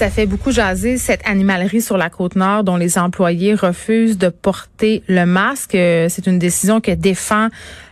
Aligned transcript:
Ça 0.00 0.08
fait 0.08 0.24
beaucoup 0.24 0.50
jaser 0.50 0.96
cette 0.96 1.20
animalerie 1.28 1.82
sur 1.82 1.98
la 1.98 2.08
côte 2.08 2.34
nord 2.34 2.64
dont 2.64 2.78
les 2.78 2.96
employés 2.96 3.52
refusent 3.52 4.16
de 4.16 4.30
porter 4.30 5.02
le 5.08 5.26
masque. 5.26 5.74
Euh, 5.74 6.06
C'est 6.08 6.26
une 6.26 6.38
décision 6.38 6.80
que 6.80 6.92
défend 6.92 7.48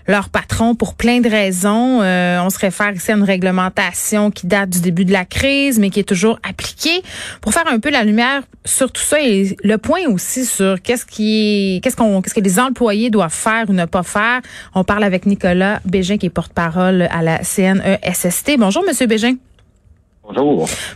leur 0.06 0.30
patron 0.30 0.74
pour 0.74 0.94
plein 0.94 1.20
de 1.20 1.28
raisons. 1.28 2.00
Euh, 2.00 2.40
on 2.40 2.48
se 2.48 2.58
réfère 2.58 2.92
ici 2.92 3.12
à 3.12 3.14
une 3.14 3.24
réglementation 3.24 4.30
qui 4.30 4.46
date 4.46 4.70
du 4.70 4.80
début 4.80 5.04
de 5.04 5.12
la 5.12 5.26
crise, 5.26 5.78
mais 5.78 5.90
qui 5.90 6.00
est 6.00 6.08
toujours 6.08 6.38
appliquée. 6.48 7.02
Pour 7.42 7.52
faire 7.52 7.70
un 7.70 7.78
peu 7.78 7.90
la 7.90 8.04
lumière 8.04 8.40
sur 8.64 8.90
tout 8.90 9.02
ça 9.02 9.20
et 9.20 9.54
le 9.62 9.76
point 9.76 10.06
aussi 10.08 10.46
sur 10.46 10.80
qu'est-ce 10.80 11.04
qui 11.04 11.78
qu'est-ce 11.82 11.94
qu'on 11.94 12.22
qu'est-ce 12.22 12.34
que 12.34 12.40
les 12.40 12.58
employés 12.58 13.10
doivent 13.10 13.30
faire 13.30 13.68
ou 13.68 13.74
ne 13.74 13.84
pas 13.84 14.02
faire. 14.02 14.40
On 14.74 14.82
parle 14.82 15.04
avec 15.04 15.26
Nicolas 15.26 15.82
Bégin 15.84 16.16
qui 16.16 16.24
est 16.24 16.30
porte-parole 16.30 17.06
à 17.10 17.20
la 17.20 17.44
CNESST. 17.44 18.52
Bonjour 18.56 18.82
Monsieur 18.88 19.06
Bégin. 19.06 19.34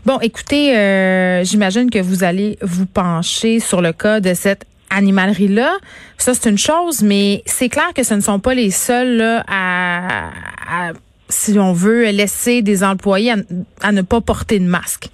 Bon, 0.05 0.19
écoutez, 0.20 0.77
euh, 0.77 1.44
j'imagine 1.44 1.91
que 1.91 1.98
vous 1.98 2.25
allez 2.25 2.58
vous 2.62 2.86
pencher 2.86 3.61
sur 3.61 3.80
le 3.80 3.92
cas 3.92 4.20
de 4.20 4.34
cette 4.34 4.66
animalerie-là. 4.91 5.72
Ça, 6.19 6.34
c'est 6.34 6.50
une 6.50 6.58
chose, 6.58 7.02
mais 7.02 7.42
c'est 7.47 7.69
clair 7.69 7.92
que 7.94 8.03
ce 8.03 8.14
ne 8.14 8.20
sont 8.20 8.38
pas 8.38 8.55
les 8.55 8.70
seuls 8.70 9.16
là, 9.16 9.44
à, 9.48 10.92
si 11.28 11.58
on 11.58 11.72
veut, 11.72 12.10
laisser 12.10 12.62
des 12.62 12.84
employés 12.84 13.34
à 13.80 13.92
ne 13.92 14.03
pas 14.03 14.20
porter 14.20 14.58
de 14.58 14.66
masque. 14.66 15.08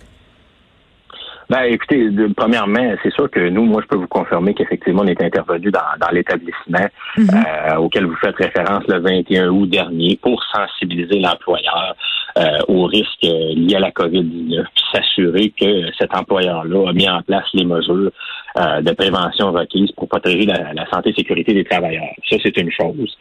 Ben, 1.50 1.62
écoutez, 1.62 2.10
de- 2.10 2.30
premièrement, 2.36 2.94
c'est 3.02 3.12
sûr 3.12 3.30
que 3.30 3.40
nous, 3.48 3.64
moi, 3.64 3.80
je 3.82 3.86
peux 3.88 3.96
vous 3.96 4.06
confirmer 4.06 4.52
qu'effectivement, 4.52 5.02
on 5.02 5.06
est 5.06 5.22
intervenu 5.22 5.70
dans, 5.70 5.80
dans 5.98 6.10
l'établissement 6.12 6.86
euh, 7.18 7.76
auquel 7.76 8.04
vous 8.04 8.16
faites 8.16 8.36
référence 8.36 8.84
le 8.86 8.98
21 9.00 9.48
août 9.48 9.66
dernier 9.70 10.18
pour 10.20 10.42
sensibiliser 10.52 11.18
l'employeur 11.20 11.94
euh, 12.36 12.58
aux 12.68 12.84
risques 12.84 13.24
euh, 13.24 13.54
liés 13.54 13.76
à 13.76 13.80
la 13.80 13.90
COVID-19, 13.90 14.62
puis 14.74 14.84
s'assurer 14.92 15.52
que 15.58 15.90
cet 15.98 16.14
employeur-là 16.14 16.90
a 16.90 16.92
mis 16.92 17.08
en 17.08 17.22
place 17.22 17.46
les 17.54 17.64
mesures 17.64 18.10
euh, 18.58 18.80
de 18.82 18.92
prévention 18.92 19.50
requises 19.52 19.92
pour 19.92 20.06
protéger 20.08 20.44
la, 20.44 20.74
la 20.74 20.86
santé 20.90 21.10
et 21.10 21.14
sécurité 21.14 21.54
des 21.54 21.64
travailleurs. 21.64 22.04
Ça, 22.28 22.36
c'est 22.42 22.56
une 22.58 22.70
chose. 22.70 23.16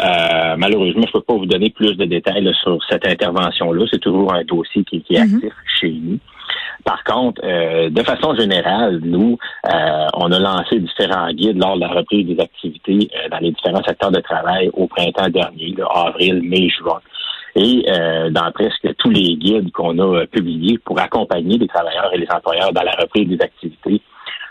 Euh, 0.00 0.56
malheureusement, 0.56 1.02
je 1.02 1.08
ne 1.08 1.12
peux 1.12 1.20
pas 1.20 1.34
vous 1.34 1.46
donner 1.46 1.70
plus 1.70 1.96
de 1.96 2.04
détails 2.04 2.42
là, 2.42 2.52
sur 2.62 2.78
cette 2.88 3.06
intervention-là. 3.06 3.84
C'est 3.90 4.00
toujours 4.00 4.32
un 4.32 4.44
dossier 4.44 4.84
qui, 4.84 5.02
qui 5.02 5.14
est 5.14 5.20
actif 5.20 5.52
chez 5.80 5.90
nous. 5.90 6.18
Par 6.84 7.04
contre, 7.04 7.40
euh, 7.44 7.90
de 7.90 8.02
façon 8.02 8.34
générale, 8.34 9.00
nous, 9.04 9.38
euh, 9.72 10.06
on 10.14 10.32
a 10.32 10.38
lancé 10.38 10.80
différents 10.80 11.30
guides 11.32 11.58
lors 11.58 11.76
de 11.76 11.80
la 11.80 11.88
reprise 11.88 12.26
des 12.26 12.40
activités 12.40 13.08
euh, 13.14 13.28
dans 13.28 13.38
les 13.38 13.52
différents 13.52 13.84
secteurs 13.84 14.10
de 14.10 14.20
travail 14.20 14.70
au 14.72 14.86
printemps 14.86 15.28
dernier, 15.28 15.74
là, 15.76 15.86
avril, 15.94 16.42
mai, 16.42 16.68
juin. 16.70 17.00
Et 17.54 17.84
euh, 17.88 18.30
dans 18.30 18.50
presque 18.52 18.88
tous 18.98 19.10
les 19.10 19.36
guides 19.36 19.70
qu'on 19.72 19.98
a 19.98 20.20
euh, 20.22 20.26
publiés 20.26 20.78
pour 20.78 20.98
accompagner 20.98 21.58
les 21.58 21.68
travailleurs 21.68 22.12
et 22.14 22.18
les 22.18 22.28
employeurs 22.30 22.72
dans 22.72 22.82
la 22.82 22.92
reprise 22.92 23.28
des 23.28 23.40
activités, 23.42 24.00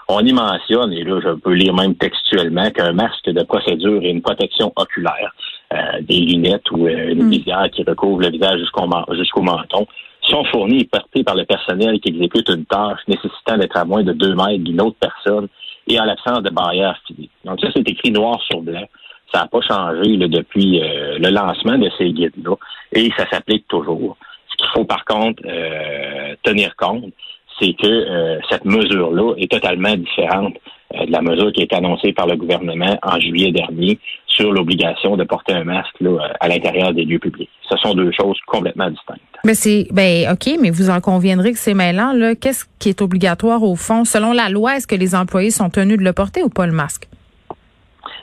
on 0.08 0.20
y 0.26 0.34
mentionne, 0.34 0.94
et 0.94 1.04
là 1.04 1.20
je 1.24 1.30
peux 1.30 1.54
lire 1.54 1.74
même 1.74 1.96
textuellement, 1.96 2.70
qu'un 2.72 2.94
masque 2.94 3.30
de 3.30 3.44
procédure 3.44 4.02
et 4.04 4.10
une 4.10 4.22
protection 4.22 4.72
oculaire, 4.76 5.34
euh, 5.74 6.02
des 6.02 6.20
lunettes 6.20 6.70
ou 6.72 6.88
euh, 6.88 7.12
une 7.12 7.30
visière 7.30 7.70
qui 7.72 7.84
recouvre 7.84 8.22
le 8.22 8.30
visage 8.30 8.60
jusqu'au 8.60 8.88
jusqu'au 9.14 9.42
menton, 9.42 9.88
sont 10.22 10.44
fournis 10.46 10.82
et 10.82 10.86
portés 10.86 11.24
par 11.24 11.36
le 11.36 11.46
personnel 11.46 12.00
qui 12.00 12.10
exécute 12.10 12.50
une 12.50 12.66
tâche 12.66 13.00
nécessitant 13.08 13.58
d'être 13.58 13.78
à 13.78 13.86
moins 13.86 14.04
de 14.04 14.14
deux 14.14 14.36
mètres 14.36 14.64
d'une 14.64 14.82
autre 14.82 14.98
personne 15.00 15.48
et 15.88 16.00
en 16.00 16.06
l'absence 16.06 16.44
de 16.44 16.50
barrière 16.50 17.00
physique. 17.08 17.32
Donc 17.46 17.60
ça, 17.60 17.68
c'est 17.76 17.88
écrit 17.88 18.12
noir 18.12 18.42
sur 18.44 18.62
blanc. 18.62 18.88
Ça 19.34 19.42
n'a 19.42 19.48
pas 19.48 19.62
changé 19.62 20.18
là, 20.18 20.28
depuis 20.28 20.82
euh, 20.82 21.18
le 21.18 21.30
lancement 21.30 21.78
de 21.78 21.90
ces 21.98 22.12
guides-là 22.12 22.56
et 22.92 23.10
ça 23.18 23.26
s'applique 23.30 23.68
toujours. 23.68 24.18
Ce 24.52 24.58
qu'il 24.58 24.68
faut 24.74 24.86
par 24.86 25.06
contre 25.06 25.42
euh, 25.46 26.36
tenir 26.44 26.76
compte, 26.76 27.14
c'est 27.62 27.74
que 27.74 27.88
euh, 27.88 28.40
cette 28.50 28.66
mesure-là 28.66 29.36
est 29.38 29.52
totalement 29.52 29.96
différente 29.96 30.56
euh, 30.96 31.06
de 31.06 31.12
la 31.12 31.22
mesure 31.22 31.52
qui 31.54 31.62
a 31.62 31.64
été 31.66 31.76
annoncée 31.76 32.12
par 32.12 32.28
le 32.28 32.36
gouvernement 32.36 32.98
en 33.04 33.20
juillet 33.20 33.52
dernier 33.52 34.00
sur 34.26 34.52
l'obligation 34.52 35.18
de 35.18 35.24
porter 35.24 35.54
un 35.54 35.64
masque 35.64 36.00
là, 36.00 36.18
à 36.40 36.48
l'intérieur 36.48 36.94
des 36.94 37.06
lieux 37.06 37.20
publics. 37.20 37.50
Ce 37.70 37.78
sont 37.78 37.94
deux 37.94 38.12
choses 38.12 38.40
complètement 38.48 38.90
distinctes. 38.90 39.22
Mais 39.46 39.54
c'est 39.54 39.88
ben 39.92 40.32
OK, 40.32 40.58
mais 40.60 40.70
vous 40.70 40.90
en 40.90 41.02
conviendrez 41.02 41.52
que 41.52 41.58
c'est 41.58 41.74
mêlant 41.74 42.14
là. 42.14 42.36
Qu'est-ce 42.36 42.66
qui 42.80 42.90
est 42.90 43.02
obligatoire 43.02 43.64
au 43.64 43.76
fond? 43.76 44.06
Selon 44.06 44.34
la 44.34 44.50
loi 44.50 44.78
Est-ce 44.78 44.88
que 44.88 44.96
les 44.96 45.16
employés 45.16 45.52
sont 45.52 45.70
tenus 45.70 45.98
de 45.98 46.04
le 46.04 46.14
porter 46.14 46.44
ou 46.44 46.50
pas 46.50 46.66
le 46.66 46.74
masque? 46.74 47.08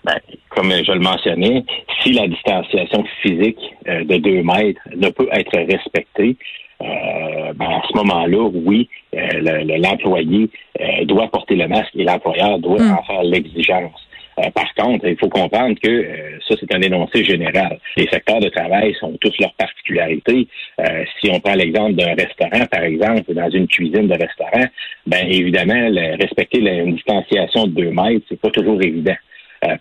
Ben, 0.05 0.19
comme 0.51 0.73
je 0.73 0.93
le 0.93 1.01
mentionnais, 1.01 1.65
si 2.03 2.13
la 2.13 2.27
distanciation 2.29 3.05
physique 3.23 3.59
euh, 3.89 4.05
de 4.05 4.17
deux 4.17 4.43
mètres 4.43 4.81
ne 4.97 5.09
peut 5.09 5.29
être 5.33 5.57
respectée, 5.57 6.37
euh, 6.83 7.53
ben, 7.55 7.67
à 7.67 7.83
ce 7.89 7.97
moment-là, 7.97 8.49
oui, 8.55 8.89
euh, 9.15 9.19
le- 9.35 9.65
le- 9.65 9.81
l'employé 9.83 10.49
euh, 10.81 11.05
doit 11.05 11.29
porter 11.29 11.57
le 11.57 11.67
masque 11.69 11.91
et 11.97 12.05
l'employeur 12.05 12.59
doit 12.59 12.79
Mm. 12.81 12.93
en 12.99 13.03
faire 13.03 13.23
l'exigence. 13.25 14.01
Euh, 14.39 14.51
par 14.51 14.73
contre, 14.75 15.05
il 15.07 15.17
faut 15.19 15.29
comprendre 15.29 15.75
que 15.83 15.89
euh, 15.91 16.39
ça, 16.47 16.55
c'est 16.61 16.73
un 16.73 16.81
énoncé 16.81 17.25
général. 17.25 17.81
Les 17.97 18.07
secteurs 18.07 18.39
de 18.39 18.49
travail 18.51 18.95
sont 19.01 19.17
tous 19.21 19.33
leurs 19.41 19.53
particularités. 19.55 20.47
Euh, 20.81 21.05
si 21.21 21.29
on 21.33 21.41
prend 21.41 21.55
l'exemple 21.55 21.95
d'un 21.95 22.15
restaurant, 22.15 22.65
par 22.71 22.83
exemple, 22.85 23.35
dans 23.35 23.51
une 23.51 23.67
cuisine 23.67 24.07
de 24.07 24.15
restaurant, 24.15 24.67
ben 25.07 25.27
évidemment, 25.29 25.89
le- 25.91 26.17
respecter 26.23 26.61
la, 26.61 26.75
une 26.75 26.95
distanciation 26.95 27.65
de 27.67 27.73
deux 27.73 27.91
mètres, 27.91 28.25
c'est 28.29 28.41
pas 28.41 28.51
toujours 28.51 28.81
évident. 28.81 29.17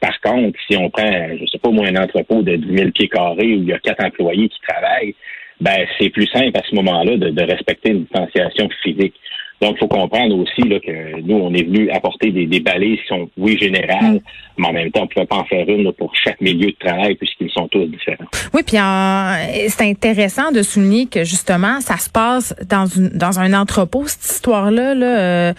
Par 0.01 0.19
contre, 0.21 0.57
si 0.67 0.75
on 0.75 0.89
prend, 0.89 1.03
je 1.39 1.45
sais 1.51 1.59
pas 1.59 1.69
moi, 1.69 1.85
un 1.85 1.95
entrepôt 2.03 2.41
de 2.41 2.55
10 2.55 2.77
000 2.77 2.89
pieds 2.89 3.09
carrés 3.09 3.53
où 3.57 3.61
il 3.61 3.65
y 3.65 3.73
a 3.73 3.77
quatre 3.77 4.03
employés 4.03 4.49
qui 4.49 4.59
travaillent, 4.67 5.13
ben 5.61 5.77
c'est 5.99 6.09
plus 6.09 6.27
simple 6.27 6.57
à 6.57 6.61
ce 6.69 6.75
moment-là 6.75 7.17
de, 7.17 7.29
de 7.29 7.41
respecter 7.43 7.89
une 7.91 8.03
distanciation 8.03 8.69
physique. 8.83 9.13
Donc, 9.59 9.73
il 9.75 9.79
faut 9.79 9.87
comprendre 9.87 10.35
aussi 10.37 10.61
là, 10.69 10.79
que 10.79 11.19
nous, 11.21 11.35
on 11.35 11.51
est 11.51 11.63
venu 11.63 11.89
apporter 11.89 12.29
des, 12.31 12.45
des 12.45 12.59
balises 12.59 12.99
qui 13.01 13.07
sont, 13.07 13.27
oui, 13.39 13.57
générales, 13.59 14.19
mais 14.55 14.67
en 14.67 14.71
même 14.71 14.91
temps, 14.91 14.99
on 14.99 15.03
ne 15.05 15.07
pouvait 15.07 15.25
pas 15.25 15.37
en 15.37 15.45
faire 15.45 15.67
une 15.67 15.83
là, 15.83 15.91
pour 15.93 16.13
chaque 16.15 16.39
milieu 16.41 16.67
de 16.67 16.75
travail 16.79 17.15
puisqu'ils 17.15 17.49
sont 17.49 17.67
tous 17.67 17.85
différents. 17.87 18.27
Oui, 18.53 18.61
puis 18.63 18.77
en- 18.79 19.33
c'est 19.69 19.81
intéressant 19.89 20.51
de 20.51 20.61
souligner 20.61 21.07
que 21.07 21.23
justement, 21.23 21.81
ça 21.81 21.97
se 21.97 22.07
passe 22.07 22.53
dans 22.69 22.85
une 22.85 23.09
dans 23.09 23.39
un 23.39 23.51
entrepôt 23.59 24.03
cette 24.05 24.31
histoire-là 24.31 24.93
là, 24.93 25.19
euh, 25.19 25.53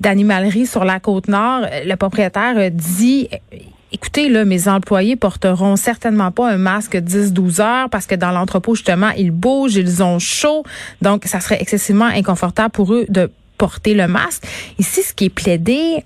d'animalerie 0.00 0.66
sur 0.66 0.84
la 0.84 0.98
côte 0.98 1.28
nord. 1.28 1.66
Le 1.84 1.94
propriétaire 1.94 2.54
dit 2.72 3.28
Écoutez, 3.92 4.28
là, 4.28 4.44
mes 4.44 4.66
employés 4.66 5.14
porteront 5.14 5.76
certainement 5.76 6.32
pas 6.32 6.50
un 6.50 6.56
masque 6.56 6.96
10-12 6.96 7.60
heures 7.62 7.90
parce 7.90 8.06
que 8.06 8.16
dans 8.16 8.32
l'entrepôt, 8.32 8.74
justement, 8.74 9.10
ils 9.10 9.30
bougent, 9.30 9.76
ils 9.76 10.02
ont 10.02 10.18
chaud. 10.18 10.64
Donc, 11.02 11.24
ça 11.24 11.40
serait 11.40 11.58
excessivement 11.60 12.06
inconfortable 12.06 12.70
pour 12.70 12.92
eux 12.92 13.06
de 13.08 13.30
porter 13.58 13.94
le 13.94 14.08
masque. 14.08 14.44
Ici, 14.78 15.02
ce 15.02 15.14
qui 15.14 15.26
est 15.26 15.30
plaidé, 15.30 16.04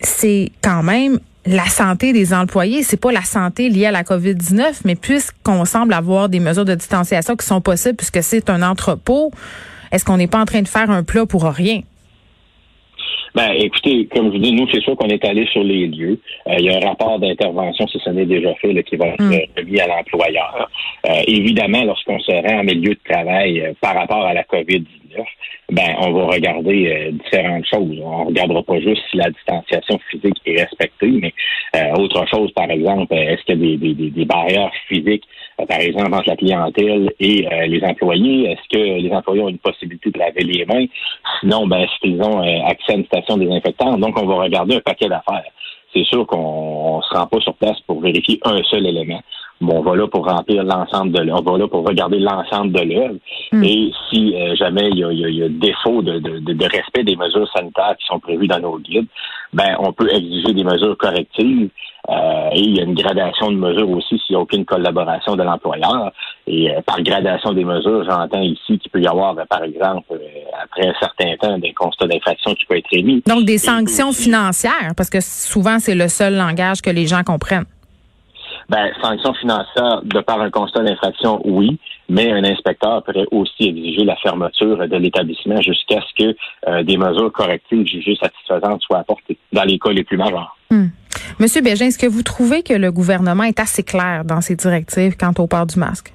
c'est 0.00 0.50
quand 0.62 0.82
même 0.82 1.20
la 1.44 1.66
santé 1.66 2.12
des 2.12 2.32
employés, 2.32 2.82
c'est 2.82 2.96
pas 2.96 3.12
la 3.12 3.22
santé 3.22 3.68
liée 3.68 3.86
à 3.86 3.90
la 3.90 4.04
COVID-19, 4.04 4.80
mais 4.84 4.94
puisqu'on 4.94 5.64
semble 5.64 5.92
avoir 5.92 6.28
des 6.28 6.40
mesures 6.40 6.64
de 6.64 6.74
distanciation 6.74 7.36
qui 7.36 7.46
sont 7.46 7.60
possibles 7.60 7.96
puisque 7.96 8.22
c'est 8.22 8.48
un 8.48 8.62
entrepôt, 8.62 9.32
est-ce 9.90 10.04
qu'on 10.04 10.16
n'est 10.16 10.28
pas 10.28 10.40
en 10.40 10.44
train 10.44 10.62
de 10.62 10.68
faire 10.68 10.90
un 10.90 11.02
plat 11.02 11.26
pour 11.26 11.44
rien? 11.44 11.82
Ben, 13.34 13.50
écoutez, 13.58 14.06
comme 14.14 14.26
je 14.26 14.32
vous 14.32 14.38
dis, 14.38 14.52
nous, 14.52 14.68
c'est 14.70 14.82
sûr 14.82 14.94
qu'on 14.96 15.08
est 15.08 15.24
allé 15.24 15.46
sur 15.46 15.64
les 15.64 15.86
lieux. 15.86 16.18
Euh, 16.48 16.54
il 16.58 16.66
y 16.66 16.70
a 16.70 16.76
un 16.76 16.88
rapport 16.88 17.18
d'intervention, 17.18 17.86
si 17.86 17.98
ce 18.04 18.10
n'est 18.10 18.26
déjà 18.26 18.54
fait, 18.56 18.72
là, 18.72 18.82
qui 18.82 18.96
va 18.96 19.06
être 19.08 19.22
Mm. 19.22 19.32
euh, 19.32 19.38
remis 19.56 19.80
à 19.80 19.86
l'employeur. 19.86 20.68
Euh, 21.08 21.22
évidemment, 21.26 21.82
lorsqu'on 21.84 22.18
se 22.20 22.30
rend 22.30 22.60
en 22.60 22.64
milieu 22.64 22.94
de 22.94 23.00
travail 23.10 23.60
euh, 23.60 23.72
par 23.80 23.94
rapport 23.94 24.24
à 24.26 24.34
la 24.34 24.42
COVID-19, 24.44 24.86
ben, 25.70 25.94
on 26.00 26.12
va 26.12 26.26
regarder 26.26 26.86
euh, 26.88 27.10
différentes 27.12 27.66
choses. 27.66 27.98
On 28.02 28.24
regardera 28.24 28.62
pas 28.62 28.80
juste 28.80 29.02
si 29.10 29.16
la 29.16 29.30
distanciation 29.30 29.98
physique 30.10 30.36
est 30.44 30.60
respectée, 30.62 31.08
mais 31.20 31.32
euh, 31.76 31.94
autre 32.02 32.26
chose, 32.28 32.52
par 32.52 32.70
exemple, 32.70 33.14
euh, 33.14 33.16
est-ce 33.30 33.42
qu'il 33.44 33.60
y 33.62 33.74
a 33.74 33.76
des, 33.78 33.94
des, 33.94 34.10
des 34.10 34.24
barrières 34.24 34.72
physiques 34.88 35.24
par 35.66 35.80
exemple, 35.80 36.14
entre 36.14 36.28
la 36.28 36.36
clientèle 36.36 37.12
et 37.20 37.46
les 37.68 37.84
employés? 37.84 38.50
Est-ce 38.50 38.68
que 38.70 39.00
les 39.00 39.12
employés 39.12 39.42
ont 39.42 39.48
une 39.48 39.58
possibilité 39.58 40.10
de 40.10 40.18
laver 40.18 40.44
les 40.44 40.64
mains? 40.64 40.86
Sinon, 41.40 41.66
ben, 41.66 41.78
est-ce 41.78 41.98
qu'ils 42.00 42.20
ont 42.22 42.40
accès 42.66 42.92
à 42.92 42.96
une 42.96 43.04
station 43.06 43.36
désinfectante? 43.36 44.00
Donc, 44.00 44.18
on 44.20 44.26
va 44.26 44.34
regarder 44.34 44.76
un 44.76 44.80
paquet 44.80 45.08
d'affaires 45.08 45.44
c'est 45.94 46.04
sûr 46.04 46.26
qu'on 46.26 46.98
ne 46.98 47.02
se 47.02 47.14
rend 47.14 47.26
pas 47.26 47.40
sur 47.40 47.54
place 47.54 47.78
pour 47.86 48.00
vérifier 48.00 48.40
un 48.44 48.62
seul 48.64 48.86
élément. 48.86 49.20
Bon, 49.62 49.78
on 49.78 49.82
va 49.82 49.94
là 49.94 50.08
pour 50.08 50.26
remplir 50.26 50.64
l'ensemble 50.64 51.12
de 51.12 51.20
l'œuvre, 51.20 51.44
on 51.46 51.52
va 51.52 51.58
là 51.58 51.68
pour 51.68 51.86
regarder 51.86 52.18
l'ensemble 52.18 52.72
de 52.72 52.80
l'œuvre. 52.80 53.14
Hmm. 53.52 53.62
Et 53.62 53.92
si 54.10 54.34
euh, 54.34 54.56
jamais 54.56 54.88
il 54.90 54.98
y 54.98 55.04
a, 55.04 55.12
y 55.12 55.42
a, 55.44 55.48
défaut 55.48 56.02
de, 56.02 56.18
de, 56.18 56.40
de, 56.40 56.64
respect 56.64 57.04
des 57.04 57.14
mesures 57.14 57.48
sanitaires 57.54 57.94
qui 57.96 58.06
sont 58.06 58.18
prévues 58.18 58.48
dans 58.48 58.58
nos 58.58 58.78
guides, 58.80 59.06
ben 59.52 59.76
on 59.78 59.92
peut 59.92 60.08
exiger 60.12 60.52
des 60.52 60.64
mesures 60.64 60.98
correctives. 60.98 61.68
Euh, 62.10 62.48
et 62.52 62.58
il 62.58 62.76
y 62.76 62.80
a 62.80 62.82
une 62.82 62.94
gradation 62.94 63.52
de 63.52 63.56
mesures 63.56 63.88
aussi 63.88 64.18
s'il 64.18 64.34
n'y 64.34 64.36
a 64.36 64.40
aucune 64.40 64.64
collaboration 64.64 65.36
de 65.36 65.44
l'employeur. 65.44 66.10
Et 66.48 66.68
euh, 66.68 66.80
par 66.84 67.00
gradation 67.00 67.52
des 67.52 67.64
mesures, 67.64 68.04
j'entends 68.04 68.42
ici 68.42 68.80
qu'il 68.80 68.90
peut 68.90 69.00
y 69.00 69.06
avoir, 69.06 69.34
ben, 69.34 69.46
par 69.46 69.62
exemple, 69.62 70.18
après 70.60 70.88
un 70.88 70.94
certain 70.98 71.36
temps, 71.36 71.58
des 71.58 71.72
constats 71.72 72.08
d'infraction 72.08 72.52
qui 72.54 72.64
peuvent 72.66 72.78
être 72.78 72.92
émis. 72.92 73.22
Donc 73.26 73.44
des 73.44 73.58
sanctions 73.58 74.12
financières, 74.12 74.92
parce 74.96 75.08
que 75.10 75.20
souvent 75.20 75.78
c'est 75.78 75.94
le 75.94 76.08
seul 76.08 76.34
langage 76.34 76.82
que 76.82 76.90
les 76.90 77.06
gens 77.06 77.22
comprennent. 77.22 77.66
Ben, 78.68 78.90
sanction 79.00 79.34
financière 79.34 80.02
de 80.04 80.20
par 80.20 80.40
un 80.40 80.50
constat 80.50 80.82
d'infraction, 80.82 81.40
oui, 81.44 81.78
mais 82.08 82.30
un 82.32 82.44
inspecteur 82.44 83.02
pourrait 83.02 83.26
aussi 83.30 83.68
exiger 83.68 84.04
la 84.04 84.16
fermeture 84.16 84.88
de 84.88 84.96
l'établissement 84.96 85.60
jusqu'à 85.60 86.00
ce 86.00 86.24
que 86.24 86.36
euh, 86.68 86.82
des 86.82 86.96
mesures 86.96 87.32
correctives 87.32 87.86
jugées 87.86 88.16
satisfaisantes 88.16 88.82
soient 88.82 88.98
apportées 88.98 89.38
dans 89.52 89.64
les 89.64 89.78
cas 89.78 89.90
les 89.90 90.04
plus 90.04 90.16
majeurs. 90.16 90.56
Hmm. 90.70 90.86
Monsieur 91.38 91.62
Bégin, 91.62 91.86
est-ce 91.86 91.98
que 91.98 92.06
vous 92.06 92.22
trouvez 92.22 92.62
que 92.62 92.74
le 92.74 92.92
gouvernement 92.92 93.44
est 93.44 93.60
assez 93.60 93.82
clair 93.82 94.24
dans 94.24 94.40
ses 94.40 94.56
directives 94.56 95.16
quant 95.16 95.32
au 95.38 95.46
port 95.46 95.66
du 95.66 95.78
masque? 95.78 96.12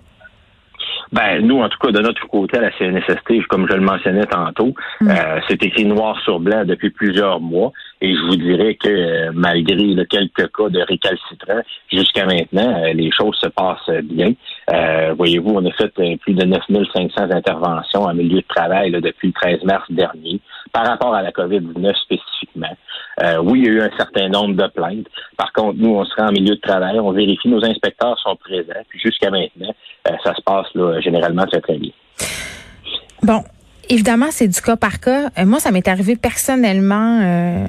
Ben, 1.12 1.46
nous, 1.46 1.60
en 1.60 1.70
tout 1.70 1.78
cas, 1.80 1.92
de 1.92 2.00
notre 2.00 2.28
côté, 2.28 2.58
à 2.58 2.62
la 2.62 2.72
CNSST, 2.78 3.48
comme 3.48 3.68
je 3.70 3.76
le 3.76 3.82
mentionnais 3.82 4.26
tantôt, 4.26 4.74
mm. 5.02 5.10
euh, 5.10 5.40
c'est 5.48 5.64
écrit 5.64 5.86
noir 5.86 6.20
sur 6.22 6.40
blanc 6.40 6.66
depuis 6.66 6.90
plusieurs 6.90 7.40
mois. 7.40 7.72
Et 8.02 8.14
je 8.14 8.22
vous 8.22 8.36
dirais 8.36 8.76
que 8.76 8.90
euh, 8.90 9.32
malgré 9.34 9.76
le 9.76 10.04
quelques 10.06 10.52
cas 10.52 10.70
de 10.70 10.80
récalcitrants, 10.82 11.62
jusqu'à 11.92 12.26
maintenant, 12.26 12.84
euh, 12.84 12.94
les 12.94 13.10
choses 13.12 13.36
se 13.42 13.48
passent 13.48 14.04
bien. 14.04 14.34
Voyez-vous, 15.16 15.50
on 15.50 15.66
a 15.66 15.72
fait 15.72 15.92
plus 16.18 16.34
de 16.34 16.46
9500 16.46 17.32
interventions 17.32 18.04
en 18.04 18.14
milieu 18.14 18.42
de 18.42 18.48
travail 18.48 18.92
depuis 18.92 19.30
le 19.30 19.34
13 19.34 19.64
mars 19.64 19.86
dernier 19.90 20.40
par 20.74 20.86
rapport 20.86 21.16
à 21.16 21.22
la 21.22 21.32
COVID-19 21.32 21.96
spécifiquement. 21.96 22.78
oui, 23.44 23.62
il 23.62 23.66
y 23.66 23.70
a 23.70 23.72
eu 23.72 23.82
un 23.82 23.98
certain 23.98 24.28
nombre 24.28 24.56
de 24.56 24.68
plaintes. 24.68 25.08
Par 25.38 25.52
contre, 25.54 25.78
nous, 25.80 25.96
on 25.96 26.06
sera 26.06 26.28
en 26.28 26.32
milieu 26.32 26.56
de 26.56 26.62
travail, 26.62 27.00
on 27.00 27.12
vérifie, 27.12 27.48
nos 27.48 27.64
inspecteurs 27.66 28.20
sont 28.20 28.36
présents. 28.36 28.84
Puis 28.90 29.00
jusqu'à 29.00 29.32
maintenant, 29.32 29.74
ça 30.24 30.34
se 30.36 30.42
passe 30.42 30.68
là, 30.76 31.00
généralement 31.02 31.46
très, 31.46 31.62
très 31.62 31.78
bien. 31.78 31.92
Bon, 33.24 33.44
évidemment, 33.90 34.28
c'est 34.32 34.48
du 34.48 34.62
cas 34.62 34.76
par 34.76 35.00
cas. 35.00 35.30
Euh, 35.38 35.46
moi, 35.46 35.60
ça 35.60 35.72
m'est 35.72 35.88
arrivé 35.88 36.16
personnellement 36.16 37.22
euh, 37.22 37.66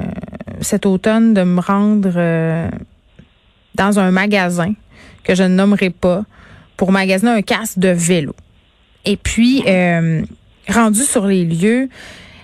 cet 0.60 0.86
automne 0.86 1.34
de 1.34 1.42
me 1.42 1.60
rendre 1.60 2.12
euh, 2.16 2.68
dans 3.74 3.98
un 3.98 4.10
magasin 4.10 4.72
que 5.24 5.34
je 5.34 5.42
ne 5.42 5.48
nommerai 5.48 5.90
pas 5.90 6.22
pour 6.76 6.92
magasiner 6.92 7.30
un 7.30 7.42
casque 7.42 7.78
de 7.78 7.88
vélo. 7.88 8.34
Et 9.04 9.16
puis, 9.16 9.64
rendu 10.68 11.00
sur 11.00 11.26
les 11.26 11.44
lieux, 11.44 11.88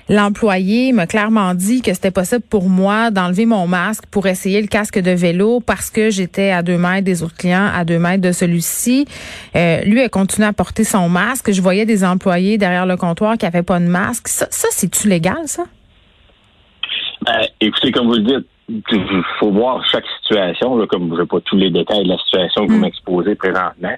L'employé 0.09 0.93
m'a 0.93 1.07
clairement 1.07 1.55
dit 1.55 1.81
que 1.81 1.95
c'était 1.95 2.11
possible 2.11 2.43
pour 2.49 2.69
moi 2.69 3.11
d'enlever 3.11 3.47
mon 3.47 3.67
masque 3.67 4.05
pour 4.11 4.27
essayer 4.27 4.61
le 4.61 4.67
casque 4.67 4.99
de 4.99 5.11
vélo 5.11 5.61
parce 5.61 5.91
que 5.91 6.11
j'étais 6.11 6.51
à 6.51 6.63
deux 6.63 6.77
mètres 6.77 7.05
des 7.05 7.23
autres 7.23 7.37
clients, 7.37 7.71
à 7.75 7.85
deux 7.85 7.99
mètres 7.99 8.23
de 8.23 8.33
celui-ci. 8.33 9.07
Euh, 9.57 9.81
lui 9.83 10.03
a 10.03 10.09
continué 10.11 10.47
à 10.47 10.53
porter 10.53 10.85
son 10.85 11.09
masque. 11.09 11.53
Je 11.53 11.63
voyais 11.63 11.87
des 11.87 12.05
employés 12.05 12.59
derrière 12.59 12.85
le 12.85 12.97
comptoir 12.97 13.39
qui 13.39 13.47
n'avaient 13.47 13.63
pas 13.63 13.81
de 13.81 13.87
masque. 13.87 14.29
Ça, 14.29 14.47
ça 14.51 14.69
c'est-tu 14.71 15.09
légal, 15.09 15.47
ça? 15.47 15.65
Ben, 17.23 17.41
écoutez, 17.61 17.91
comme 17.91 18.09
vous 18.09 18.17
le 18.17 18.23
dites, 18.23 18.47
il 18.69 19.23
faut 19.39 19.51
voir 19.51 19.85
chaque 19.91 20.05
situation, 20.23 20.77
là, 20.77 20.87
comme 20.87 21.15
je 21.15 21.21
n'ai 21.21 21.27
pas 21.27 21.41
tous 21.41 21.57
les 21.57 21.71
détails 21.71 22.05
de 22.05 22.09
la 22.09 22.19
situation 22.19 22.67
que 22.67 22.73
vous 22.73 22.79
mm. 22.79 22.83
m'exposez 22.83 23.35
présentement, 23.35 23.95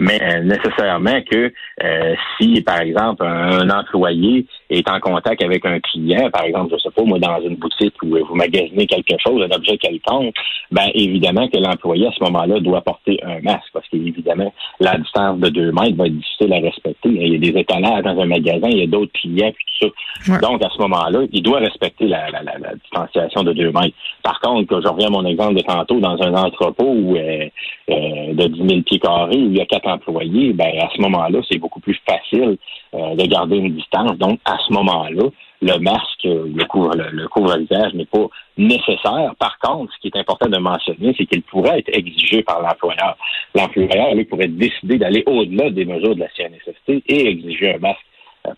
mais 0.00 0.20
euh, 0.22 0.42
nécessairement 0.42 1.20
que 1.30 1.52
euh, 1.82 2.14
si, 2.36 2.60
par 2.62 2.80
exemple, 2.80 3.24
un, 3.24 3.68
employé 3.68 4.46
est 4.70 4.88
en 4.90 5.00
contact 5.00 5.42
avec 5.42 5.64
un 5.64 5.80
client, 5.80 6.30
par 6.30 6.44
exemple, 6.44 6.74
je 6.74 6.82
sais 6.82 6.90
pas, 6.90 7.02
moi, 7.02 7.18
dans 7.18 7.40
une 7.40 7.56
boutique 7.56 7.94
où 8.02 8.16
vous 8.16 8.34
magasinez 8.34 8.86
quelque 8.86 9.16
chose, 9.24 9.42
un 9.42 9.54
objet 9.54 9.78
quelconque, 9.78 10.34
ben 10.70 10.88
évidemment 10.94 11.48
que 11.48 11.58
l'employé 11.58 12.08
à 12.08 12.12
ce 12.12 12.24
moment-là 12.24 12.60
doit 12.60 12.80
porter 12.80 13.18
un 13.22 13.40
masque, 13.40 13.68
parce 13.72 13.86
qu'évidemment, 13.88 14.52
la 14.80 14.96
distance 14.98 15.38
de 15.38 15.48
deux 15.48 15.72
mètres 15.72 15.96
va 15.96 16.06
être 16.06 16.16
difficile 16.16 16.52
à 16.52 16.58
respecter. 16.58 17.08
Il 17.08 17.32
y 17.32 17.36
a 17.36 17.52
des 17.52 17.60
étalages 17.60 18.02
dans 18.02 18.20
un 18.20 18.26
magasin, 18.26 18.68
il 18.68 18.78
y 18.78 18.82
a 18.82 18.86
d'autres 18.86 19.12
clients, 19.12 19.52
puis 19.52 19.64
tout 19.80 19.92
ça. 20.24 20.38
Donc, 20.40 20.64
à 20.64 20.68
ce 20.70 20.78
moment-là, 20.82 21.20
il 21.32 21.42
doit 21.42 21.58
respecter 21.58 22.06
la, 22.06 22.30
la, 22.30 22.42
la 22.42 22.74
distanciation 22.74 23.42
de 23.42 23.52
deux 23.52 23.70
mètres. 23.70 23.94
Par 24.22 24.40
contre, 24.40 24.68
quand 24.68 24.80
je 24.80 24.88
reviens 24.88 25.08
à 25.08 25.10
mon 25.10 25.24
exemple 25.24 25.54
de 25.54 25.60
tantôt, 25.60 26.00
dans 26.00 26.20
un 26.22 26.34
entrepôt 26.34 26.88
où, 26.88 27.16
euh, 27.16 27.48
euh, 27.90 28.34
de 28.34 28.46
10 28.46 28.68
000 28.68 28.82
pieds 28.82 28.98
carrés 28.98 29.36
où 29.36 29.50
il 29.50 29.56
y 29.56 29.60
a 29.60 29.66
quatre 29.66 29.88
employés, 29.88 30.52
ben 30.52 30.72
à 30.80 30.88
ce 30.94 31.00
moment-là, 31.02 31.38
c'est 31.48 31.58
beaucoup 31.58 31.80
plus 31.80 31.98
facile 32.08 32.56
euh, 32.94 33.14
de 33.14 33.26
garder 33.26 33.56
une 33.56 33.74
distance. 33.74 34.16
Donc, 34.18 34.40
à 34.44 34.55
ce 34.66 34.72
moment-là, 34.72 35.28
le 35.62 35.78
masque, 35.78 36.24
le 36.24 36.64
couvre, 36.64 36.94
le, 36.94 37.28
couvre-visage 37.28 37.94
n'est 37.94 38.06
pas 38.06 38.26
nécessaire. 38.58 39.34
Par 39.38 39.58
contre, 39.58 39.92
ce 39.94 40.00
qui 40.00 40.08
est 40.08 40.18
important 40.18 40.48
de 40.48 40.58
mentionner, 40.58 41.14
c'est 41.16 41.26
qu'il 41.26 41.42
pourrait 41.42 41.78
être 41.78 41.96
exigé 41.96 42.42
par 42.42 42.60
l'employeur. 42.60 43.16
L'employeur, 43.54 44.14
lui, 44.14 44.24
pourrait 44.24 44.48
décider 44.48 44.98
d'aller 44.98 45.22
au-delà 45.26 45.70
des 45.70 45.84
mesures 45.84 46.14
de 46.14 46.20
la 46.20 46.28
CNSST 46.36 47.02
et 47.08 47.28
exiger 47.28 47.74
un 47.74 47.78
masque 47.78 48.04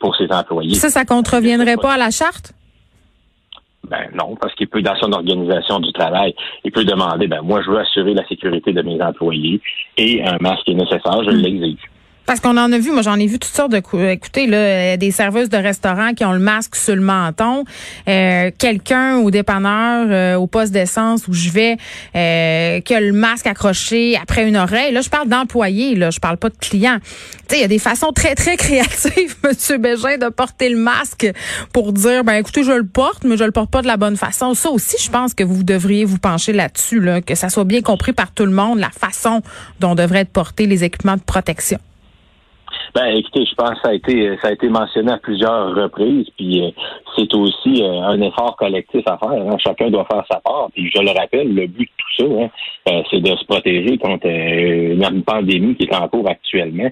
pour 0.00 0.14
ses 0.16 0.30
employés. 0.30 0.74
Ça, 0.74 0.88
ça 0.88 1.04
contreviendrait 1.04 1.76
pas 1.76 1.94
à 1.94 1.98
la 1.98 2.10
charte? 2.10 2.52
Ben 3.88 4.08
non, 4.14 4.36
parce 4.36 4.54
qu'il 4.54 4.68
peut, 4.68 4.82
dans 4.82 4.96
son 4.96 5.12
organisation 5.12 5.80
du 5.80 5.92
travail, 5.92 6.34
il 6.64 6.72
peut 6.72 6.84
demander, 6.84 7.26
ben 7.26 7.40
moi, 7.42 7.62
je 7.64 7.70
veux 7.70 7.78
assurer 7.78 8.12
la 8.12 8.26
sécurité 8.26 8.72
de 8.72 8.82
mes 8.82 9.00
employés 9.00 9.60
et 9.96 10.22
un 10.22 10.36
masque 10.40 10.68
est 10.68 10.74
nécessaire, 10.74 11.22
je 11.24 11.30
hmm. 11.30 11.36
l'exige. 11.36 11.80
Parce 12.28 12.40
qu'on 12.40 12.58
en 12.58 12.70
a 12.70 12.78
vu, 12.78 12.92
moi 12.92 13.00
j'en 13.00 13.18
ai 13.18 13.26
vu 13.26 13.38
toutes 13.38 13.54
sortes 13.54 13.72
de 13.72 13.78
écoutez 13.78 14.46
là, 14.46 14.58
euh, 14.58 14.96
des 14.98 15.12
serveuses 15.12 15.48
de 15.48 15.56
restaurants 15.56 16.12
qui 16.12 16.26
ont 16.26 16.34
le 16.34 16.38
masque 16.38 16.76
sur 16.76 16.94
le 16.94 17.00
menton, 17.00 17.64
euh, 18.06 18.50
quelqu'un 18.58 19.16
au 19.16 19.30
dépanneur 19.30 20.08
euh, 20.10 20.34
au 20.34 20.46
poste 20.46 20.70
d'essence 20.70 21.26
où 21.26 21.32
je 21.32 21.48
vais 21.48 21.78
qui 22.82 22.94
a 22.94 23.00
le 23.00 23.12
masque 23.12 23.46
accroché 23.46 24.18
après 24.22 24.46
une 24.46 24.58
oreille. 24.58 24.92
Là, 24.92 25.00
je 25.00 25.08
parle 25.08 25.28
d'employés, 25.28 25.94
là, 25.94 26.10
je 26.10 26.18
parle 26.18 26.36
pas 26.36 26.50
de 26.50 26.56
clients. 26.60 26.98
Tu 27.00 27.08
sais, 27.48 27.56
il 27.56 27.60
y 27.62 27.64
a 27.64 27.68
des 27.68 27.78
façons 27.78 28.12
très 28.12 28.34
très 28.34 28.58
créatives 28.58 29.34
monsieur 29.42 29.78
Bégin 29.78 30.18
de 30.18 30.28
porter 30.28 30.68
le 30.68 30.76
masque 30.76 31.32
pour 31.72 31.94
dire 31.94 32.24
ben 32.24 32.34
écoutez, 32.34 32.62
je 32.62 32.72
le 32.72 32.86
porte 32.86 33.24
mais 33.24 33.38
je 33.38 33.44
le 33.44 33.52
porte 33.52 33.70
pas 33.70 33.80
de 33.80 33.86
la 33.86 33.96
bonne 33.96 34.18
façon. 34.18 34.52
Ça 34.52 34.68
aussi, 34.68 34.96
je 35.02 35.10
pense 35.10 35.32
que 35.32 35.44
vous 35.44 35.62
devriez 35.62 36.04
vous 36.04 36.18
pencher 36.18 36.52
là-dessus 36.52 37.00
là, 37.00 37.22
que 37.22 37.34
ça 37.34 37.48
soit 37.48 37.64
bien 37.64 37.80
compris 37.80 38.12
par 38.12 38.32
tout 38.32 38.44
le 38.44 38.52
monde 38.52 38.80
la 38.80 38.90
façon 38.90 39.40
dont 39.80 39.94
devraient 39.94 40.20
être 40.20 40.28
portés 40.28 40.66
les 40.66 40.84
équipements 40.84 41.16
de 41.16 41.22
protection. 41.22 41.78
Ben, 42.98 43.16
écoutez, 43.16 43.44
je 43.44 43.54
pense 43.54 43.74
que 43.74 43.80
ça 43.84 43.88
a 43.90 43.94
été 43.94 44.36
ça 44.42 44.48
a 44.48 44.52
été 44.52 44.68
mentionné 44.68 45.12
à 45.12 45.18
plusieurs 45.18 45.72
reprises, 45.72 46.26
puis 46.36 46.64
euh, 46.64 46.70
c'est 47.16 47.32
aussi 47.32 47.80
euh, 47.80 48.00
un 48.02 48.20
effort 48.20 48.56
collectif 48.56 49.02
à 49.06 49.16
faire. 49.18 49.30
Hein. 49.30 49.56
Chacun 49.64 49.88
doit 49.88 50.04
faire 50.10 50.24
sa 50.28 50.40
part. 50.40 50.68
Puis 50.74 50.90
je 50.92 51.00
le 51.00 51.10
rappelle, 51.10 51.54
le 51.54 51.68
but 51.68 51.88
de 51.88 51.92
tout 51.96 52.26
ça, 52.26 52.42
hein, 52.42 52.50
euh, 52.88 53.02
c'est 53.08 53.20
de 53.20 53.36
se 53.36 53.44
protéger 53.44 53.98
contre 53.98 54.26
une 54.26 55.22
pandémie 55.22 55.76
qui 55.76 55.84
est 55.84 55.94
en 55.94 56.08
cours 56.08 56.28
actuellement. 56.28 56.90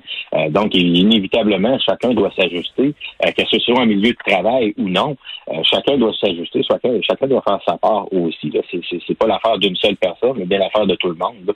donc, 0.51 0.77
inévitablement, 0.77 1.77
chacun 1.81 2.11
doit 2.11 2.31
s'ajuster, 2.39 2.95
que 3.37 3.43
ce 3.51 3.59
soit 3.59 3.81
en 3.81 3.87
milieu 3.87 4.13
de 4.13 4.33
travail 4.33 4.75
ou 4.79 4.89
non. 4.89 5.17
chacun 5.65 5.99
doit 5.99 6.13
s'ajuster, 6.21 6.63
chacun, 6.63 6.91
chacun 7.03 7.27
doit 7.27 7.43
faire 7.43 7.59
sa 7.67 7.79
part 7.79 8.07
aussi. 8.13 8.53
C'est, 8.71 8.81
c'est, 9.05 9.19
pas 9.19 9.27
l'affaire 9.27 9.59
d'une 9.59 9.75
seule 9.75 9.97
personne, 9.97 10.35
mais 10.37 10.45
bien 10.45 10.59
l'affaire 10.59 10.87
de 10.87 10.95
tout 10.95 11.09
le 11.09 11.15
monde. 11.15 11.53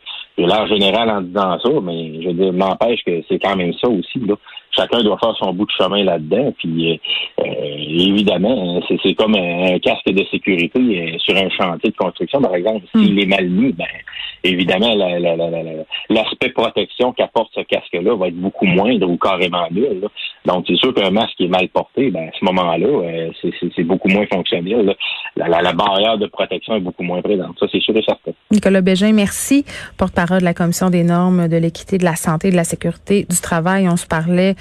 L'air 0.47 0.67
général 0.67 1.11
en 1.11 1.21
disant 1.23 1.59
ça, 1.59 1.69
mais 1.83 2.23
je 2.23 2.31
veux 2.31 2.53
m'empêche 2.53 3.01
que 3.05 3.23
c'est 3.29 3.39
quand 3.39 3.57
même 3.57 3.73
ça 3.75 3.89
aussi. 3.89 4.19
Là 4.21 4.35
chacun 4.71 5.03
doit 5.03 5.19
faire 5.19 5.35
son 5.37 5.53
bout 5.53 5.67
de 5.67 5.71
chemin 5.77 6.05
là-dedans. 6.05 6.53
Puis 6.59 6.93
euh, 6.93 7.45
euh, 7.45 7.75
évidemment, 7.89 8.81
c'est 9.03 9.15
comme 9.15 9.35
un, 9.35 9.79
casque 9.79 10.11
de 10.11 10.25
sécurité 10.31 10.79
euh, 10.79 11.19
sur 11.19 11.37
un 11.37 11.49
chantier 11.51 11.91
de 11.91 11.97
construction, 11.97 12.41
par 12.41 12.55
exemple. 12.55 12.87
S'il 12.95 13.15
hmm. 13.15 13.19
est 13.19 13.27
mal 13.27 13.49
mis, 13.49 13.73
ben 13.73 13.87
évidemment, 14.43 14.95
l'aspect 16.09 16.51
protection 16.51 17.13
qu'apporte 17.13 17.51
ce 17.55 17.61
casque-là 17.61 18.17
va 18.17 18.29
être 18.29 18.41
beaucoup 18.41 18.67
moindre 18.67 19.09
ou 19.09 19.17
carrément 19.17 19.67
nul. 19.71 20.09
Donc, 20.47 20.65
c'est 20.67 20.77
sûr 20.77 20.95
qu'un 20.95 21.11
masque 21.11 21.35
qui 21.37 21.45
est 21.45 21.49
mal 21.49 21.69
porté, 21.69 22.11
ben, 22.11 22.29
à 22.29 22.39
ce 22.39 22.45
moment-là, 22.47 23.29
c'est 23.77 23.83
beaucoup 23.83 24.09
moins 24.09 24.27
fonctionnel. 24.33 24.97
La, 25.37 25.73
barrière 25.73 26.19
de 26.19 26.27
protection 26.27 26.77
est 26.77 26.81
beaucoup 26.81 27.03
moins 27.03 27.21
présente. 27.21 27.59
Ça, 27.59 27.67
c'est 27.71 27.81
sûr 27.81 27.97
et 27.97 28.03
certain. 28.03 28.33
Nicolas 28.51 28.81
Bégin, 28.81 29.13
merci. 29.13 29.65
Porte-parole 29.99 30.41
de 30.41 30.45
la 30.45 30.55
Commission 30.55 30.91
des 30.91 31.05
normes 31.05 31.49
de 31.49 31.57
l'équité, 31.57 31.99
de 31.99 32.05
la 32.05 32.17
santé 32.17 32.49
et 32.49 32.51
de 32.51 32.57
la 32.57 32.65
sécurité 32.65 33.27
du 33.29 33.41
travail. 33.41 33.89
On 33.89 33.97
se 33.97 34.07
parlait 34.07 34.55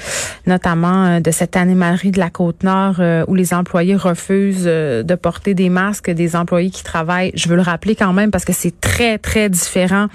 notamment 0.45 1.05
euh, 1.05 1.19
de 1.19 1.31
cette 1.31 1.55
animalerie 1.55 2.11
de 2.11 2.19
la 2.19 2.29
Côte-Nord 2.29 2.95
euh, 2.99 3.23
où 3.27 3.35
les 3.35 3.53
employés 3.53 3.95
refusent 3.95 4.65
euh, 4.65 5.03
de 5.03 5.15
porter 5.15 5.53
des 5.53 5.69
masques, 5.69 6.09
des 6.09 6.35
employés 6.35 6.69
qui 6.69 6.83
travaillent. 6.83 7.31
Je 7.35 7.49
veux 7.49 7.55
le 7.55 7.61
rappeler 7.61 7.95
quand 7.95 8.13
même 8.13 8.31
parce 8.31 8.45
que 8.45 8.53
c'est 8.53 8.79
très, 8.79 9.17
très 9.17 9.49
différent 9.49 10.07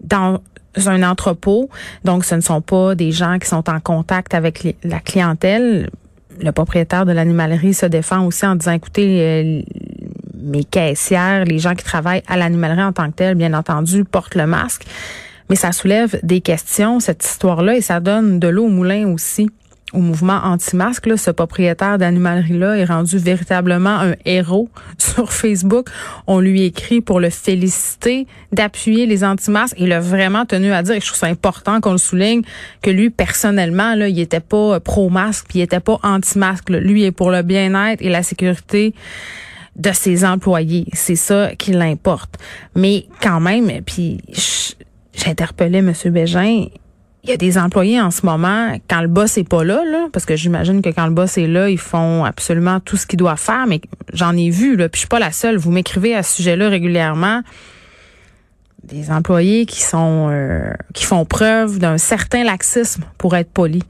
dans 0.00 0.40
un 0.86 1.02
entrepôt, 1.02 1.70
donc 2.04 2.24
ce 2.24 2.34
ne 2.34 2.40
sont 2.40 2.60
pas 2.60 2.94
des 2.94 3.12
gens 3.12 3.38
qui 3.38 3.48
sont 3.48 3.68
en 3.70 3.80
contact 3.80 4.34
avec 4.34 4.76
la 4.82 5.00
clientèle. 5.00 5.90
Le 6.40 6.50
propriétaire 6.50 7.06
de 7.06 7.12
l'animalerie 7.12 7.74
se 7.74 7.86
défend 7.86 8.26
aussi 8.26 8.44
en 8.44 8.56
disant, 8.56 8.72
écoutez, 8.72 9.20
euh, 9.20 9.62
mes 10.42 10.64
caissières, 10.64 11.44
les 11.44 11.58
gens 11.58 11.74
qui 11.74 11.84
travaillent 11.84 12.24
à 12.26 12.36
l'animalerie 12.36 12.82
en 12.82 12.92
tant 12.92 13.08
que 13.10 13.16
tel, 13.16 13.36
bien 13.36 13.54
entendu, 13.54 14.04
portent 14.04 14.34
le 14.34 14.46
masque. 14.46 14.84
Mais 15.50 15.56
ça 15.56 15.72
soulève 15.72 16.18
des 16.22 16.40
questions, 16.40 17.00
cette 17.00 17.24
histoire-là, 17.24 17.76
et 17.76 17.80
ça 17.80 18.00
donne 18.00 18.38
de 18.38 18.48
l'eau 18.48 18.64
au 18.64 18.70
moulin 18.70 19.08
aussi 19.08 19.48
au 19.94 20.00
mouvement 20.00 20.40
anti-masque. 20.42 21.08
Ce 21.16 21.30
propriétaire 21.30 21.98
d'animalerie-là 21.98 22.76
est 22.76 22.84
rendu 22.84 23.16
véritablement 23.16 24.00
un 24.00 24.14
héros 24.24 24.68
sur 24.98 25.32
Facebook. 25.32 25.88
On 26.26 26.40
lui 26.40 26.64
écrit 26.64 27.00
pour 27.00 27.20
le 27.20 27.30
féliciter 27.30 28.26
d'appuyer 28.52 29.06
les 29.06 29.24
anti-masques. 29.24 29.76
Il 29.78 29.92
a 29.92 30.00
vraiment 30.00 30.44
tenu 30.44 30.72
à 30.72 30.82
dire, 30.82 30.96
et 30.96 31.00
je 31.00 31.06
trouve 31.06 31.18
ça 31.18 31.26
important 31.26 31.80
qu'on 31.80 31.92
le 31.92 31.98
souligne, 31.98 32.42
que 32.82 32.90
lui, 32.90 33.10
personnellement, 33.10 33.94
là, 33.94 34.08
il 34.08 34.18
était 34.18 34.40
pas 34.40 34.80
pro-masque, 34.80 35.46
puis 35.48 35.60
il 35.60 35.62
était 35.62 35.80
pas 35.80 35.98
anti-masque. 36.02 36.70
Lui 36.70 37.04
est 37.04 37.12
pour 37.12 37.30
le 37.30 37.42
bien-être 37.42 38.02
et 38.02 38.08
la 38.08 38.22
sécurité 38.22 38.94
de 39.76 39.92
ses 39.92 40.24
employés. 40.24 40.86
C'est 40.92 41.16
ça 41.16 41.54
qui 41.56 41.72
l'importe. 41.72 42.36
Mais 42.76 43.06
quand 43.20 43.40
même, 43.40 43.70
puis 43.84 44.20
j'interpellais 45.16 45.78
M. 45.78 45.92
Bégin, 46.06 46.66
il 47.24 47.30
y 47.30 47.32
a 47.32 47.36
des 47.38 47.56
employés 47.56 48.00
en 48.00 48.10
ce 48.10 48.26
moment, 48.26 48.76
quand 48.88 49.00
le 49.00 49.08
boss 49.08 49.38
est 49.38 49.48
pas 49.48 49.64
là, 49.64 49.82
là 49.84 50.08
parce 50.12 50.26
que 50.26 50.36
j'imagine 50.36 50.82
que 50.82 50.90
quand 50.90 51.06
le 51.06 51.12
boss 51.12 51.38
est 51.38 51.46
là, 51.46 51.70
ils 51.70 51.78
font 51.78 52.24
absolument 52.24 52.80
tout 52.80 52.98
ce 52.98 53.06
qu'ils 53.06 53.18
doivent 53.18 53.40
faire, 53.40 53.66
mais 53.66 53.80
j'en 54.12 54.36
ai 54.36 54.50
vu, 54.50 54.76
là, 54.76 54.90
puis 54.90 54.98
je 54.98 55.00
suis 55.00 55.08
pas 55.08 55.18
la 55.18 55.32
seule. 55.32 55.56
Vous 55.56 55.70
m'écrivez 55.70 56.14
à 56.14 56.22
ce 56.22 56.36
sujet-là 56.36 56.68
régulièrement. 56.68 57.40
Des 58.82 59.10
employés 59.10 59.64
qui 59.64 59.80
sont 59.80 60.28
euh, 60.30 60.70
qui 60.92 61.04
font 61.04 61.24
preuve 61.24 61.78
d'un 61.78 61.96
certain 61.96 62.44
laxisme 62.44 63.04
pour 63.16 63.34
être 63.34 63.50
poli 63.50 63.82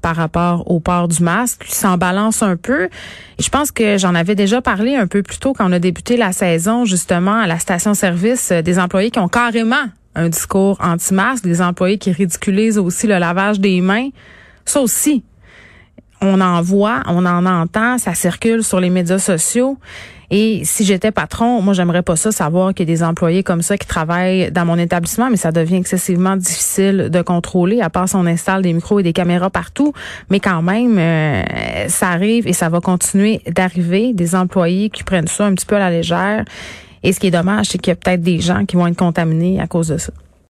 par 0.00 0.16
rapport 0.16 0.70
au 0.70 0.80
port 0.80 1.08
du 1.08 1.22
masque, 1.22 1.64
s'en 1.68 1.98
balance 1.98 2.42
un 2.42 2.56
peu. 2.56 2.84
Et 2.84 3.42
je 3.42 3.50
pense 3.50 3.70
que 3.70 3.98
j'en 3.98 4.14
avais 4.14 4.34
déjà 4.34 4.62
parlé 4.62 4.96
un 4.96 5.06
peu 5.06 5.22
plus 5.22 5.38
tôt 5.38 5.52
quand 5.52 5.68
on 5.68 5.72
a 5.72 5.78
débuté 5.78 6.16
la 6.16 6.32
saison, 6.32 6.86
justement, 6.86 7.38
à 7.38 7.46
la 7.46 7.58
station-service, 7.58 8.52
euh, 8.52 8.62
des 8.62 8.78
employés 8.78 9.10
qui 9.10 9.18
ont 9.18 9.28
carrément 9.28 9.84
un 10.18 10.28
discours 10.28 10.76
anti-masque, 10.80 11.44
des 11.44 11.62
employés 11.62 11.98
qui 11.98 12.12
ridiculisent 12.12 12.78
aussi 12.78 13.06
le 13.06 13.18
lavage 13.18 13.60
des 13.60 13.80
mains. 13.80 14.08
Ça 14.64 14.80
aussi, 14.80 15.22
on 16.20 16.40
en 16.40 16.60
voit, 16.60 17.02
on 17.06 17.24
en 17.24 17.46
entend, 17.46 17.98
ça 17.98 18.14
circule 18.14 18.64
sur 18.64 18.80
les 18.80 18.90
médias 18.90 19.18
sociaux. 19.18 19.78
Et 20.30 20.60
si 20.64 20.84
j'étais 20.84 21.10
patron, 21.10 21.62
moi, 21.62 21.72
j'aimerais 21.72 22.02
pas 22.02 22.16
ça, 22.16 22.32
savoir 22.32 22.74
qu'il 22.74 22.86
y 22.86 22.92
a 22.92 22.94
des 22.94 23.02
employés 23.02 23.42
comme 23.42 23.62
ça 23.62 23.78
qui 23.78 23.86
travaillent 23.86 24.50
dans 24.50 24.66
mon 24.66 24.76
établissement, 24.76 25.30
mais 25.30 25.38
ça 25.38 25.52
devient 25.52 25.76
excessivement 25.76 26.36
difficile 26.36 27.08
de 27.10 27.22
contrôler, 27.22 27.80
à 27.80 27.88
part 27.88 28.10
si 28.10 28.16
on 28.16 28.26
installe 28.26 28.60
des 28.60 28.74
micros 28.74 29.00
et 29.00 29.02
des 29.02 29.14
caméras 29.14 29.48
partout. 29.48 29.94
Mais 30.28 30.38
quand 30.38 30.60
même, 30.60 30.98
euh, 30.98 31.88
ça 31.88 32.08
arrive 32.08 32.46
et 32.46 32.52
ça 32.52 32.68
va 32.68 32.80
continuer 32.80 33.40
d'arriver, 33.46 34.12
des 34.12 34.34
employés 34.34 34.90
qui 34.90 35.02
prennent 35.02 35.28
ça 35.28 35.46
un 35.46 35.54
petit 35.54 35.64
peu 35.64 35.76
à 35.76 35.78
la 35.78 35.90
légère 35.90 36.44
et 37.02 37.12
ce 37.12 37.20
qui 37.20 37.28
est 37.28 37.32
dommage, 37.32 37.66
c'est 37.66 37.78
qu'il 37.78 37.90
y 37.90 37.92
a 37.92 37.96
peut-être 37.96 38.22
des 38.22 38.40
gens 38.40 38.64
qui 38.64 38.76
vont 38.76 38.86
être 38.86 38.96
contaminés 38.96 39.60
à 39.60 39.66
cause 39.66 39.88
de 39.88 39.98
ça. 39.98 40.12